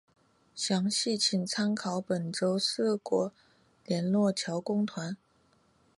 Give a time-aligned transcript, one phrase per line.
[0.55, 3.31] 详细请参考本州四国
[3.85, 5.15] 联络桥公团。